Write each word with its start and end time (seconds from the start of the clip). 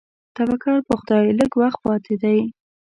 توکل 0.35 0.77
په 0.87 0.93
خدای 0.99 1.25
لږ 1.39 1.51
وخت 1.61 1.79
پاتې 1.85 2.13
دی. 2.21 2.39